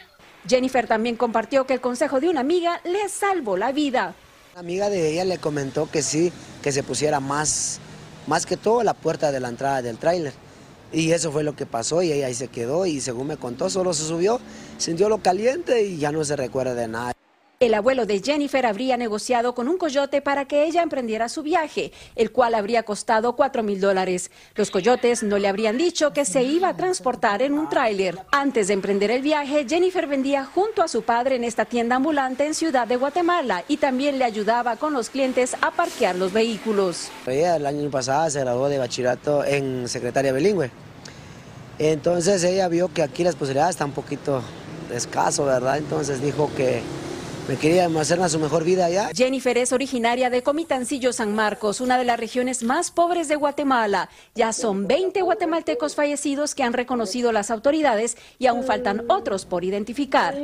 Jennifer 0.48 0.86
también 0.86 1.16
compartió 1.16 1.66
que 1.66 1.74
el 1.74 1.80
consejo 1.80 2.20
de 2.20 2.28
una 2.28 2.40
amiga 2.40 2.80
le 2.84 3.08
salvó 3.08 3.56
la 3.56 3.72
vida. 3.72 4.14
La 4.54 4.60
amiga 4.60 4.88
de 4.88 5.10
ella 5.10 5.24
le 5.24 5.38
comentó 5.38 5.90
que 5.90 6.02
sí, 6.02 6.32
que 6.62 6.70
se 6.70 6.84
pusiera 6.84 7.18
más, 7.18 7.80
más 8.28 8.46
que 8.46 8.56
todo 8.56 8.84
la 8.84 8.94
puerta 8.94 9.32
de 9.32 9.40
la 9.40 9.48
entrada 9.48 9.82
del 9.82 9.98
tráiler 9.98 10.45
y 10.92 11.12
eso 11.12 11.32
fue 11.32 11.42
lo 11.42 11.56
que 11.56 11.66
pasó 11.66 12.02
y 12.02 12.12
ella 12.12 12.26
ahí 12.26 12.34
se 12.34 12.48
quedó 12.48 12.86
y 12.86 13.00
según 13.00 13.28
me 13.28 13.36
contó, 13.36 13.70
solo 13.70 13.92
se 13.94 14.04
subió, 14.04 14.40
sintió 14.78 15.08
lo 15.08 15.18
caliente 15.18 15.84
y 15.84 15.98
ya 15.98 16.12
no 16.12 16.24
se 16.24 16.36
recuerda 16.36 16.74
de 16.74 16.88
nada. 16.88 17.12
El 17.58 17.72
abuelo 17.72 18.04
de 18.04 18.20
Jennifer 18.20 18.66
habría 18.66 18.98
negociado 18.98 19.54
con 19.54 19.66
un 19.66 19.78
coyote 19.78 20.20
para 20.20 20.44
que 20.44 20.66
ella 20.66 20.82
emprendiera 20.82 21.30
su 21.30 21.42
viaje, 21.42 21.90
el 22.14 22.30
cual 22.30 22.54
habría 22.54 22.82
costado 22.82 23.34
4 23.34 23.62
mil 23.62 23.80
dólares. 23.80 24.30
Los 24.56 24.70
coyotes 24.70 25.22
no 25.22 25.38
le 25.38 25.48
habrían 25.48 25.78
dicho 25.78 26.12
que 26.12 26.26
se 26.26 26.42
iba 26.42 26.68
a 26.68 26.76
transportar 26.76 27.40
en 27.40 27.54
un 27.54 27.70
tráiler. 27.70 28.18
Antes 28.30 28.68
de 28.68 28.74
emprender 28.74 29.10
el 29.10 29.22
viaje, 29.22 29.64
Jennifer 29.66 30.06
vendía 30.06 30.44
junto 30.44 30.82
a 30.82 30.88
su 30.88 31.00
padre 31.00 31.36
en 31.36 31.44
esta 31.44 31.64
tienda 31.64 31.96
ambulante 31.96 32.44
en 32.44 32.52
Ciudad 32.52 32.86
de 32.86 32.96
Guatemala 32.96 33.64
y 33.68 33.78
también 33.78 34.18
le 34.18 34.26
ayudaba 34.26 34.76
con 34.76 34.92
los 34.92 35.08
clientes 35.08 35.56
a 35.62 35.70
parquear 35.70 36.14
los 36.14 36.34
vehículos. 36.34 37.08
Ella 37.26 37.56
el 37.56 37.64
año 37.64 37.90
pasado 37.90 38.28
se 38.28 38.40
graduó 38.40 38.68
de 38.68 38.76
bachillerato 38.76 39.42
en 39.42 39.88
secretaria 39.88 40.30
bilingüe. 40.30 40.70
Entonces 41.78 42.44
ella 42.44 42.68
vio 42.68 42.92
que 42.92 43.02
aquí 43.02 43.24
las 43.24 43.34
posibilidades 43.34 43.76
están 43.76 43.88
un 43.88 43.94
poquito 43.94 44.42
escaso, 44.92 45.46
¿verdad? 45.46 45.78
Entonces 45.78 46.20
dijo 46.20 46.50
que 46.54 46.82
me 47.48 47.56
quería 47.56 47.86
hacer 47.86 48.20
a 48.20 48.28
su 48.28 48.38
mejor 48.38 48.64
vida 48.64 48.86
allá. 48.86 49.10
Jennifer 49.14 49.56
es 49.58 49.72
originaria 49.72 50.30
de 50.30 50.42
Comitancillo 50.42 51.12
San 51.12 51.34
Marcos, 51.34 51.80
una 51.80 51.96
de 51.98 52.04
las 52.04 52.18
regiones 52.18 52.62
más 52.62 52.90
pobres 52.90 53.28
de 53.28 53.36
Guatemala. 53.36 54.08
Ya 54.34 54.52
son 54.52 54.86
20 54.88 55.22
guatemaltecos 55.22 55.94
fallecidos 55.94 56.54
que 56.54 56.62
han 56.62 56.72
reconocido 56.72 57.32
las 57.32 57.50
autoridades 57.50 58.16
y 58.38 58.46
aún 58.46 58.64
faltan 58.64 59.04
otros 59.08 59.46
por 59.46 59.64
identificar. 59.64 60.34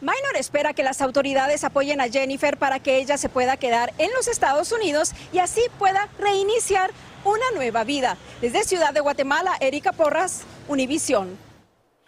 Minor 0.00 0.36
espera 0.38 0.74
que 0.74 0.82
las 0.82 1.00
autoridades 1.02 1.64
apoyen 1.64 2.00
a 2.00 2.08
Jennifer 2.08 2.56
para 2.56 2.78
que 2.78 2.98
ella 2.98 3.16
se 3.16 3.28
pueda 3.28 3.56
quedar 3.56 3.92
en 3.98 4.10
los 4.14 4.28
Estados 4.28 4.70
Unidos 4.72 5.12
y 5.32 5.38
así 5.38 5.62
pueda 5.78 6.08
reiniciar 6.18 6.92
una 7.24 7.50
nueva 7.54 7.84
vida. 7.84 8.16
Desde 8.40 8.64
Ciudad 8.64 8.92
de 8.92 9.00
Guatemala, 9.00 9.56
Erika 9.60 9.92
Porras, 9.92 10.42
Univisión. 10.68 11.36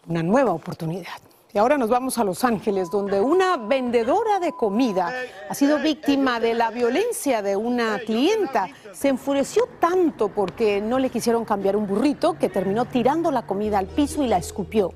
Una 0.06 0.22
nueva 0.22 0.52
oportunidad. 0.52 1.25
Y 1.56 1.58
ahora 1.58 1.78
nos 1.78 1.88
vamos 1.88 2.18
a 2.18 2.24
Los 2.24 2.44
Ángeles, 2.44 2.90
donde 2.90 3.18
una 3.18 3.56
vendedora 3.56 4.38
de 4.40 4.52
comida 4.52 5.10
ha 5.48 5.54
sido 5.54 5.78
víctima 5.78 6.38
de 6.38 6.52
la 6.52 6.68
violencia 6.68 7.40
de 7.40 7.56
una 7.56 7.98
clienta. 8.00 8.68
Se 8.92 9.08
enfureció 9.08 9.66
tanto 9.80 10.28
porque 10.28 10.82
no 10.82 10.98
le 10.98 11.08
quisieron 11.08 11.46
cambiar 11.46 11.74
un 11.78 11.86
burrito 11.86 12.34
que 12.38 12.50
terminó 12.50 12.84
tirando 12.84 13.30
la 13.30 13.46
comida 13.46 13.78
al 13.78 13.86
piso 13.86 14.22
y 14.22 14.26
la 14.26 14.36
escupió. 14.36 14.92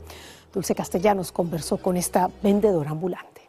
Dulce 0.53 0.75
Castellanos 0.75 1.33
conversó 1.33 1.79
con 1.79 1.97
esta 1.97 2.29
vendedora 2.43 2.91
ambulante. 2.91 3.40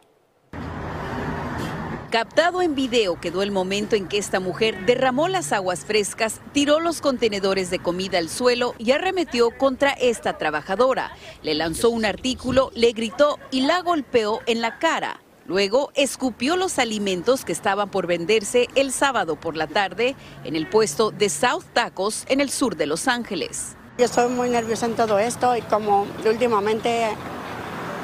Captado 2.12 2.60
en 2.60 2.74
video 2.74 3.18
quedó 3.18 3.42
el 3.42 3.52
momento 3.52 3.96
en 3.96 4.06
que 4.06 4.18
esta 4.18 4.38
mujer 4.38 4.84
derramó 4.84 5.28
las 5.28 5.50
aguas 5.50 5.86
frescas, 5.86 6.42
tiró 6.52 6.78
los 6.78 7.00
contenedores 7.00 7.70
de 7.70 7.78
comida 7.78 8.18
al 8.18 8.28
suelo 8.28 8.74
y 8.76 8.92
arremetió 8.92 9.48
contra 9.56 9.92
esta 9.92 10.36
trabajadora. 10.36 11.12
Le 11.40 11.54
lanzó 11.54 11.88
un 11.88 12.04
artículo, 12.04 12.70
le 12.74 12.92
gritó 12.92 13.38
y 13.50 13.62
la 13.62 13.80
golpeó 13.80 14.40
en 14.44 14.60
la 14.60 14.78
cara. 14.78 15.22
Luego 15.46 15.90
escupió 15.94 16.56
los 16.56 16.78
alimentos 16.78 17.46
que 17.46 17.52
estaban 17.52 17.90
por 17.90 18.06
venderse 18.06 18.68
el 18.74 18.92
sábado 18.92 19.36
por 19.36 19.56
la 19.56 19.66
tarde 19.66 20.14
en 20.44 20.54
el 20.54 20.68
puesto 20.68 21.12
de 21.12 21.30
South 21.30 21.64
Tacos 21.72 22.26
en 22.28 22.42
el 22.42 22.50
sur 22.50 22.76
de 22.76 22.84
Los 22.84 23.08
Ángeles. 23.08 23.74
Yo 23.96 24.04
estoy 24.04 24.28
muy 24.28 24.50
nerviosa 24.50 24.84
en 24.84 24.96
todo 24.96 25.18
esto 25.18 25.56
y 25.56 25.62
como 25.62 26.06
últimamente 26.26 27.06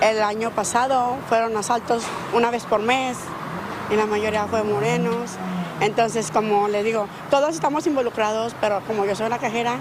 el 0.01 0.23
año 0.23 0.51
pasado 0.51 1.19
fueron 1.29 1.55
asaltos 1.59 2.05
una 2.33 2.51
vez 2.51 2.65
por 2.65 2.81
mes, 2.81 3.19
y 3.91 3.97
la 3.97 4.07
mayoría 4.07 4.47
fue 4.47 4.63
morenos. 4.63 5.33
Entonces, 5.81 6.31
como 6.31 6.69
le 6.69 6.83
digo, 6.83 7.07
todos 7.31 7.55
estamos 7.55 7.87
involucrados, 7.87 8.55
pero 8.61 8.81
como 8.87 9.05
yo 9.05 9.15
soy 9.15 9.29
la 9.29 9.39
cajera, 9.39 9.79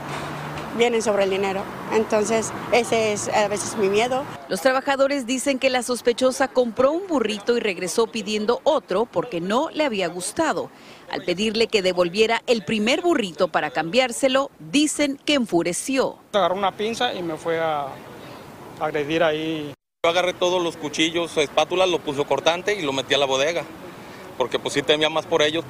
vienen 0.77 1.01
sobre 1.01 1.23
el 1.23 1.31
dinero. 1.31 1.63
Entonces, 1.91 2.51
ese 2.71 3.13
es 3.13 3.29
a 3.29 3.47
veces 3.47 3.75
mi 3.77 3.89
miedo. 3.89 4.23
Los 4.47 4.61
trabajadores 4.61 5.25
dicen 5.25 5.57
que 5.57 5.71
la 5.71 5.81
sospechosa 5.81 6.47
compró 6.47 6.91
un 6.91 7.07
burrito 7.07 7.57
y 7.57 7.59
regresó 7.59 8.05
pidiendo 8.07 8.61
otro 8.63 9.05
porque 9.05 9.41
no 9.41 9.69
le 9.71 9.85
había 9.85 10.07
gustado. 10.07 10.69
Al 11.09 11.23
pedirle 11.23 11.67
que 11.67 11.81
devolviera 11.81 12.43
el 12.47 12.63
primer 12.63 13.01
burrito 13.01 13.47
para 13.47 13.71
cambiárselo, 13.71 14.51
dicen 14.59 15.17
que 15.25 15.33
enfureció. 15.33 16.17
Agarró 16.33 16.55
una 16.55 16.73
pinza 16.73 17.13
y 17.13 17.23
me 17.23 17.37
fue 17.37 17.59
a 17.59 17.87
agredir 18.79 19.23
ahí. 19.23 19.73
Yo 20.05 20.11
agarré 20.11 20.33
todos 20.33 20.61
los 20.61 20.77
cuchillos, 20.77 21.35
espátulas, 21.37 21.89
lo 21.89 21.99
puso 21.99 22.25
cortante 22.25 22.75
y 22.75 22.83
lo 22.83 22.93
metí 22.93 23.15
a 23.15 23.17
la 23.17 23.25
bodega 23.25 23.63
porque 24.37 24.59
pues 24.59 24.73
sí 24.73 24.81
temía 24.81 25.09
más 25.09 25.25
por 25.25 25.41
ellos. 25.41 25.65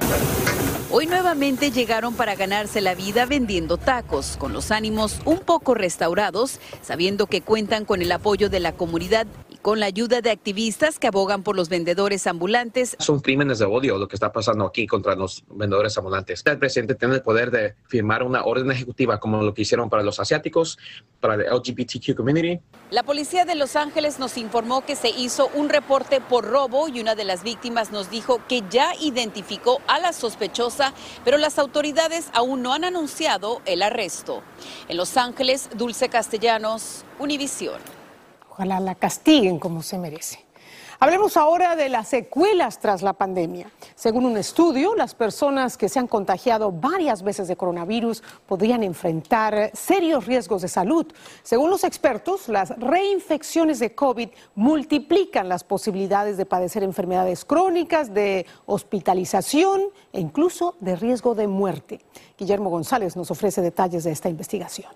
hoy 0.91 1.05
nuevamente 1.05 1.71
llegaron 1.71 2.15
para 2.15 2.35
ganarse 2.35 2.81
la 2.81 2.95
vida 2.95 3.25
vendiendo 3.25 3.77
tacos, 3.77 4.37
con 4.37 4.53
los 4.53 4.71
ánimos 4.71 5.19
un 5.25 5.39
poco 5.39 5.73
restaurados, 5.73 6.59
sabiendo 6.81 7.27
que 7.27 7.41
cuentan 7.41 7.85
con 7.85 8.01
el 8.01 8.11
apoyo 8.11 8.49
de 8.49 8.59
la 8.59 8.73
comunidad 8.73 9.27
con 9.61 9.79
la 9.79 9.85
ayuda 9.87 10.21
de 10.21 10.31
activistas 10.31 10.99
que 10.99 11.07
abogan 11.07 11.43
por 11.43 11.55
los 11.55 11.69
vendedores 11.69 12.27
ambulantes. 12.27 12.95
Son 12.99 13.19
crímenes 13.19 13.59
de 13.59 13.65
odio 13.65 13.97
lo 13.97 14.07
que 14.07 14.15
está 14.15 14.31
pasando 14.31 14.65
aquí 14.65 14.87
contra 14.87 15.15
los 15.15 15.43
vendedores 15.49 15.97
ambulantes. 15.97 16.43
El 16.45 16.59
presidente 16.59 16.95
tiene 16.95 17.15
el 17.15 17.21
poder 17.21 17.51
de 17.51 17.75
firmar 17.87 18.23
una 18.23 18.43
orden 18.43 18.71
ejecutiva 18.71 19.19
como 19.19 19.41
lo 19.41 19.53
que 19.53 19.63
hicieron 19.63 19.89
para 19.89 20.03
los 20.03 20.19
asiáticos, 20.19 20.77
para 21.19 21.35
el 21.35 21.41
LGBTQ 21.41 22.15
community. 22.15 22.59
La 22.91 23.03
policía 23.03 23.45
de 23.45 23.55
Los 23.55 23.75
Ángeles 23.75 24.19
nos 24.19 24.37
informó 24.37 24.85
que 24.85 24.95
se 24.95 25.09
hizo 25.09 25.49
un 25.53 25.69
reporte 25.69 26.21
por 26.21 26.45
robo 26.45 26.87
y 26.87 26.99
una 26.99 27.15
de 27.15 27.25
las 27.25 27.43
víctimas 27.43 27.91
nos 27.91 28.09
dijo 28.09 28.41
que 28.47 28.63
ya 28.69 28.91
identificó 29.01 29.81
a 29.87 29.99
la 29.99 30.13
sospechosa, 30.13 30.93
pero 31.25 31.37
las 31.37 31.59
autoridades 31.59 32.29
aún 32.33 32.61
no 32.61 32.73
han 32.73 32.83
anunciado 32.83 33.61
el 33.65 33.81
arresto. 33.81 34.41
En 34.87 34.97
Los 34.97 35.17
Ángeles, 35.17 35.69
Dulce 35.75 36.09
Castellanos, 36.09 37.03
Univisión. 37.19 37.96
Ojalá 38.57 38.79
la 38.79 38.95
castiguen 38.95 39.59
como 39.59 39.83
se 39.83 39.99
merece. 39.99 40.43
Hablemos 40.99 41.37
ahora 41.37 41.75
de 41.75 41.89
las 41.89 42.07
secuelas 42.07 42.79
tras 42.79 43.03
la 43.03 43.13
pandemia. 43.13 43.69
Según 43.93 44.25
un 44.25 44.35
estudio, 44.35 44.95
las 44.95 45.13
personas 45.13 45.77
que 45.77 45.89
se 45.89 45.99
han 45.99 46.07
contagiado 46.07 46.71
varias 46.71 47.21
veces 47.21 47.47
de 47.47 47.55
coronavirus 47.55 48.23
podrían 48.47 48.81
enfrentar 48.81 49.69
serios 49.75 50.25
riesgos 50.25 50.63
de 50.63 50.69
salud. 50.69 51.05
Según 51.43 51.69
los 51.69 51.83
expertos, 51.83 52.49
las 52.49 52.75
reinfecciones 52.79 53.77
de 53.77 53.93
COVID 53.93 54.29
multiplican 54.55 55.47
las 55.47 55.63
posibilidades 55.63 56.35
de 56.35 56.47
padecer 56.47 56.81
enfermedades 56.81 57.45
crónicas, 57.45 58.11
de 58.11 58.47
hospitalización 58.65 59.83
e 60.11 60.19
incluso 60.19 60.77
de 60.79 60.95
riesgo 60.95 61.35
de 61.35 61.45
muerte. 61.45 62.01
Guillermo 62.39 62.71
González 62.71 63.15
nos 63.15 63.29
ofrece 63.29 63.61
detalles 63.61 64.03
de 64.03 64.13
esta 64.13 64.29
investigación. 64.29 64.91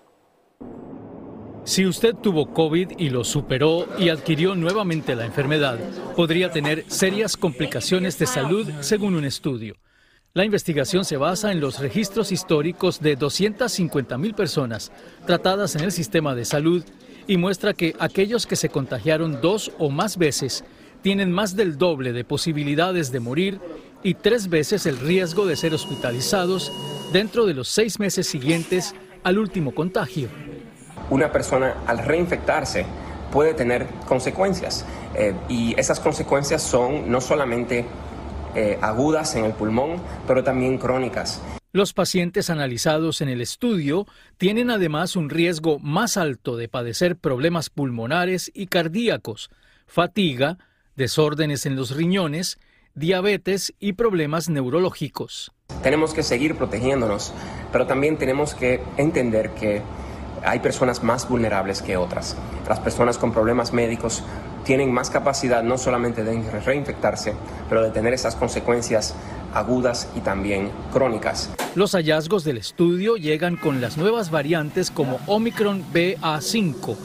Si 1.64 1.86
usted 1.86 2.16
tuvo 2.16 2.52
COVID 2.52 2.98
y 2.98 3.10
lo 3.10 3.22
superó 3.22 3.86
y 3.96 4.08
adquirió 4.08 4.56
nuevamente 4.56 5.14
la 5.14 5.24
enfermedad, 5.24 5.78
podría 6.16 6.50
tener 6.50 6.84
serias 6.88 7.36
complicaciones 7.36 8.18
de 8.18 8.26
salud 8.26 8.68
según 8.80 9.14
un 9.14 9.24
estudio. 9.24 9.76
La 10.34 10.44
investigación 10.44 11.04
se 11.04 11.16
basa 11.16 11.52
en 11.52 11.60
los 11.60 11.78
registros 11.78 12.32
históricos 12.32 13.00
de 13.00 13.14
250 13.14 14.18
mil 14.18 14.34
personas 14.34 14.90
tratadas 15.24 15.76
en 15.76 15.82
el 15.82 15.92
sistema 15.92 16.34
de 16.34 16.44
salud 16.44 16.84
y 17.28 17.36
muestra 17.36 17.74
que 17.74 17.94
aquellos 18.00 18.46
que 18.46 18.56
se 18.56 18.68
contagiaron 18.68 19.40
dos 19.40 19.70
o 19.78 19.88
más 19.88 20.16
veces 20.16 20.64
tienen 21.00 21.30
más 21.30 21.54
del 21.54 21.78
doble 21.78 22.12
de 22.12 22.24
posibilidades 22.24 23.12
de 23.12 23.20
morir 23.20 23.60
y 24.02 24.14
tres 24.14 24.48
veces 24.48 24.84
el 24.86 24.98
riesgo 24.98 25.46
de 25.46 25.54
ser 25.54 25.74
hospitalizados 25.74 26.72
dentro 27.12 27.46
de 27.46 27.54
los 27.54 27.68
seis 27.68 28.00
meses 28.00 28.26
siguientes 28.26 28.96
al 29.22 29.38
último 29.38 29.72
contagio 29.74 30.28
una 31.10 31.32
persona 31.32 31.76
al 31.86 31.98
reinfectarse 31.98 32.86
puede 33.32 33.54
tener 33.54 33.86
consecuencias. 34.06 34.84
Eh, 35.14 35.34
y 35.48 35.78
esas 35.78 36.00
consecuencias 36.00 36.62
son 36.62 37.10
no 37.10 37.20
solamente 37.20 37.84
eh, 38.54 38.78
agudas 38.82 39.34
en 39.34 39.44
el 39.44 39.52
pulmón, 39.52 39.96
pero 40.26 40.44
también 40.44 40.78
crónicas. 40.78 41.40
Los 41.72 41.94
pacientes 41.94 42.50
analizados 42.50 43.22
en 43.22 43.30
el 43.30 43.40
estudio 43.40 44.06
tienen 44.36 44.70
además 44.70 45.16
un 45.16 45.30
riesgo 45.30 45.78
más 45.78 46.18
alto 46.18 46.56
de 46.56 46.68
padecer 46.68 47.16
problemas 47.16 47.70
pulmonares 47.70 48.50
y 48.52 48.66
cardíacos, 48.66 49.48
fatiga, 49.86 50.58
desórdenes 50.96 51.64
en 51.64 51.76
los 51.76 51.96
riñones, 51.96 52.58
diabetes 52.94 53.72
y 53.80 53.94
problemas 53.94 54.50
neurológicos. 54.50 55.52
Tenemos 55.82 56.12
que 56.12 56.22
seguir 56.22 56.56
protegiéndonos, 56.56 57.32
pero 57.72 57.86
también 57.86 58.18
tenemos 58.18 58.54
que 58.54 58.82
entender 58.98 59.50
que 59.52 59.80
hay 60.44 60.60
personas 60.60 61.02
más 61.02 61.28
vulnerables 61.28 61.82
que 61.82 61.96
otras. 61.96 62.36
Las 62.68 62.80
personas 62.80 63.18
con 63.18 63.32
problemas 63.32 63.72
médicos 63.72 64.22
tienen 64.64 64.92
más 64.92 65.10
capacidad 65.10 65.62
no 65.62 65.78
solamente 65.78 66.24
de 66.24 66.60
reinfectarse, 66.60 67.34
pero 67.68 67.82
de 67.82 67.90
tener 67.90 68.12
esas 68.12 68.36
consecuencias 68.36 69.14
agudas 69.54 70.08
y 70.16 70.20
también 70.20 70.70
crónicas. 70.92 71.50
Los 71.74 71.92
hallazgos 71.92 72.44
del 72.44 72.58
estudio 72.58 73.16
llegan 73.16 73.56
con 73.56 73.80
las 73.80 73.96
nuevas 73.96 74.30
variantes 74.30 74.90
como 74.90 75.18
Omicron 75.26 75.84
BA5, 75.92 76.96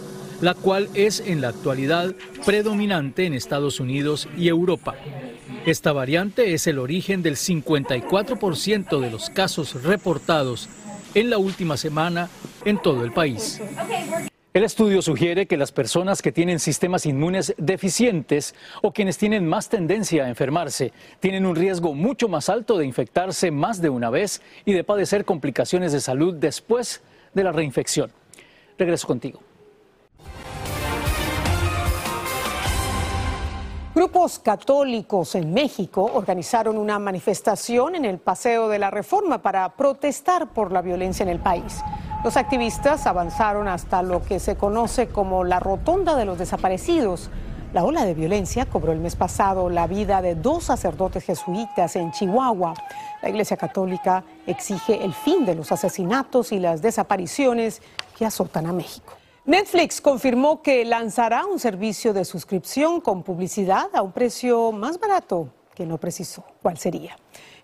la 0.41 0.53
cual 0.53 0.89
es 0.93 1.19
en 1.25 1.41
la 1.41 1.49
actualidad 1.49 2.13
predominante 2.45 3.25
en 3.25 3.33
Estados 3.33 3.79
Unidos 3.79 4.27
y 4.37 4.47
Europa. 4.47 4.95
Esta 5.65 5.91
variante 5.91 6.53
es 6.53 6.67
el 6.67 6.79
origen 6.79 7.23
del 7.23 7.35
54% 7.35 8.99
de 8.99 9.11
los 9.11 9.29
casos 9.29 9.83
reportados 9.83 10.69
en 11.13 11.29
la 11.29 11.37
última 11.37 11.77
semana 11.77 12.29
en 12.67 12.77
todo 12.79 13.05
el 13.05 13.13
país. 13.13 13.61
El 14.53 14.63
estudio 14.63 15.01
sugiere 15.01 15.45
que 15.45 15.55
las 15.55 15.71
personas 15.71 16.21
que 16.21 16.33
tienen 16.33 16.59
sistemas 16.59 17.05
inmunes 17.05 17.53
deficientes 17.57 18.55
o 18.81 18.91
quienes 18.91 19.17
tienen 19.17 19.47
más 19.47 19.69
tendencia 19.69 20.25
a 20.25 20.29
enfermarse 20.29 20.91
tienen 21.21 21.45
un 21.45 21.55
riesgo 21.55 21.93
mucho 21.93 22.27
más 22.27 22.49
alto 22.49 22.77
de 22.77 22.85
infectarse 22.85 23.51
más 23.51 23.81
de 23.81 23.89
una 23.89 24.09
vez 24.09 24.41
y 24.65 24.73
de 24.73 24.83
padecer 24.83 25.23
complicaciones 25.23 25.93
de 25.93 26.01
salud 26.01 26.33
después 26.33 27.01
de 27.33 27.43
la 27.43 27.53
reinfección. 27.53 28.11
Regreso 28.77 29.07
contigo. 29.07 29.39
Grupos 33.95 34.39
católicos 34.39 35.33
en 35.35 35.53
México 35.53 36.03
organizaron 36.03 36.77
una 36.77 36.99
manifestación 36.99 37.95
en 37.95 38.05
el 38.05 38.19
Paseo 38.19 38.67
de 38.69 38.77
la 38.77 38.91
Reforma 38.91 39.41
para 39.41 39.75
protestar 39.75 40.49
por 40.49 40.71
la 40.71 40.81
violencia 40.81 41.23
en 41.23 41.29
el 41.29 41.39
país. 41.39 41.81
Los 42.23 42.35
activistas 42.35 43.05
avanzaron 43.05 43.67
hasta 43.67 44.01
lo 44.01 44.23
que 44.23 44.39
se 44.39 44.55
conoce 44.55 45.07
como 45.07 45.43
la 45.43 45.59
Rotonda 45.59 46.15
de 46.15 46.25
los 46.25 46.39
Desaparecidos. 46.39 47.29
La 47.73 47.83
ola 47.83 48.05
de 48.05 48.15
violencia 48.15 48.65
cobró 48.65 48.91
el 48.91 48.99
mes 48.99 49.15
pasado 49.15 49.69
la 49.69 49.85
vida 49.85 50.21
de 50.21 50.33
dos 50.33 50.63
sacerdotes 50.65 51.23
jesuitas 51.23 51.95
en 51.95 52.11
Chihuahua. 52.11 52.73
La 53.21 53.29
Iglesia 53.29 53.55
Católica 53.55 54.23
exige 54.47 55.05
el 55.05 55.13
fin 55.13 55.45
de 55.45 55.53
los 55.53 55.71
asesinatos 55.71 56.51
y 56.51 56.59
las 56.59 56.81
desapariciones 56.81 57.81
que 58.17 58.25
azotan 58.25 58.65
a 58.65 58.73
México. 58.73 59.13
Netflix 59.45 60.01
confirmó 60.01 60.61
que 60.61 60.83
lanzará 60.85 61.45
un 61.45 61.59
servicio 61.59 62.13
de 62.13 62.25
suscripción 62.25 62.99
con 62.99 63.21
publicidad 63.21 63.87
a 63.93 64.01
un 64.01 64.11
precio 64.11 64.71
más 64.71 64.99
barato 64.99 65.49
que 65.75 65.85
no 65.85 65.99
precisó 65.99 66.43
cuál 66.63 66.77
sería. 66.77 67.15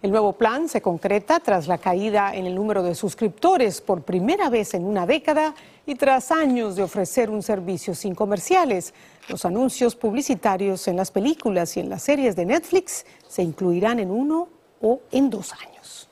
El 0.04 0.12
nuevo 0.12 0.34
plan 0.34 0.68
se 0.68 0.82
concreta 0.82 1.40
tras 1.40 1.68
la 1.68 1.78
caída 1.78 2.36
en 2.36 2.46
el 2.46 2.56
número 2.56 2.84
de 2.84 2.94
suscriptores 2.94 3.80
por 3.80 4.02
primera 4.02 4.50
vez 4.50 4.74
en 4.74 4.84
una 4.84 5.06
década 5.06 5.56
y 5.86 5.96
tras 5.96 6.30
años 6.30 6.76
de 6.76 6.84
ofrecer 6.84 7.30
un 7.30 7.42
servicio 7.42 7.96
sin 7.96 8.14
comerciales. 8.14 8.94
Los 9.30 9.46
anuncios 9.46 9.96
publicitarios 9.96 10.90
en 10.90 10.98
las 10.98 11.10
películas 11.10 11.78
y 11.78 11.80
en 11.80 11.88
las 11.88 12.04
series 12.04 12.36
de 12.36 12.46
Netflix 12.46 13.06
se 13.30 13.44
incluirán 13.44 13.98
en 14.00 14.12
uno 14.12 14.50
o 14.82 15.00
en 15.10 15.30
dos 15.30 15.54
años. 15.54 16.10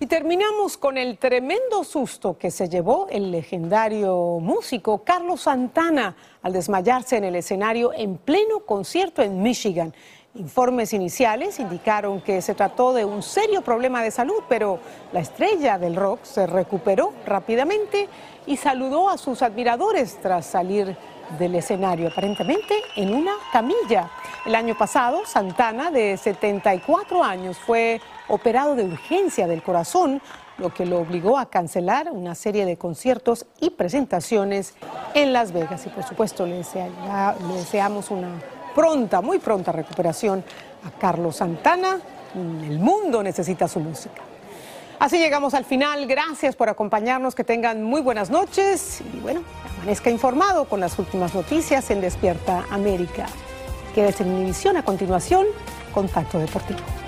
Y 0.00 0.06
terminamos 0.06 0.76
con 0.76 0.96
el 0.96 1.18
tremendo 1.18 1.82
susto 1.82 2.38
que 2.38 2.52
se 2.52 2.68
llevó 2.68 3.08
el 3.10 3.32
legendario 3.32 4.38
músico 4.38 5.02
Carlos 5.02 5.40
Santana 5.40 6.14
al 6.40 6.52
desmayarse 6.52 7.16
en 7.16 7.24
el 7.24 7.34
escenario 7.34 7.92
en 7.92 8.16
pleno 8.16 8.60
concierto 8.66 9.22
en 9.22 9.42
Michigan. 9.42 9.92
Informes 10.34 10.92
iniciales 10.92 11.58
indicaron 11.58 12.20
que 12.20 12.42
se 12.42 12.54
trató 12.54 12.92
de 12.92 13.04
un 13.04 13.22
serio 13.22 13.62
problema 13.62 14.02
de 14.02 14.10
salud, 14.10 14.42
pero 14.48 14.78
la 15.12 15.20
estrella 15.20 15.78
del 15.78 15.96
rock 15.96 16.20
se 16.22 16.46
recuperó 16.46 17.12
rápidamente 17.24 18.08
y 18.46 18.58
saludó 18.58 19.08
a 19.08 19.16
sus 19.16 19.42
admiradores 19.42 20.18
tras 20.20 20.44
salir 20.44 20.96
del 21.38 21.54
escenario, 21.54 22.08
aparentemente 22.08 22.74
en 22.96 23.14
una 23.14 23.32
camilla. 23.52 24.10
El 24.44 24.54
año 24.54 24.76
pasado, 24.76 25.24
Santana, 25.24 25.90
de 25.90 26.16
74 26.16 27.24
años, 27.24 27.58
fue 27.58 28.00
operado 28.28 28.74
de 28.74 28.84
urgencia 28.84 29.46
del 29.46 29.62
corazón, 29.62 30.20
lo 30.58 30.72
que 30.72 30.86
lo 30.86 30.98
obligó 30.98 31.38
a 31.38 31.46
cancelar 31.46 32.10
una 32.12 32.34
serie 32.34 32.66
de 32.66 32.76
conciertos 32.76 33.46
y 33.60 33.70
presentaciones 33.70 34.74
en 35.14 35.32
Las 35.32 35.52
Vegas. 35.52 35.86
Y 35.86 35.88
por 35.88 36.04
supuesto 36.04 36.46
le, 36.46 36.62
deseamos 37.54 38.10
una 38.10 38.40
pronta, 38.78 39.20
muy 39.20 39.40
pronta 39.40 39.72
recuperación 39.72 40.44
a 40.86 41.00
Carlos 41.00 41.34
Santana. 41.34 41.98
El 42.36 42.78
mundo 42.78 43.24
necesita 43.24 43.66
su 43.66 43.80
música. 43.80 44.22
Así 45.00 45.18
llegamos 45.18 45.52
al 45.54 45.64
final. 45.64 46.06
Gracias 46.06 46.54
por 46.54 46.68
acompañarnos. 46.68 47.34
Que 47.34 47.42
tengan 47.42 47.82
muy 47.82 48.00
buenas 48.00 48.30
noches. 48.30 49.00
Y 49.12 49.18
bueno, 49.18 49.42
amanezca 49.74 50.10
informado 50.10 50.66
con 50.66 50.78
las 50.78 50.96
últimas 50.96 51.34
noticias 51.34 51.90
en 51.90 52.00
Despierta 52.00 52.66
América. 52.70 53.26
Quédese 53.96 54.22
en 54.22 54.38
mi 54.38 54.44
visión 54.44 54.76
a 54.76 54.84
continuación. 54.84 55.46
Contacto 55.92 56.38
Deportivo. 56.38 57.07